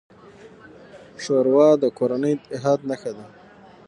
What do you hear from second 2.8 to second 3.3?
نښه ده.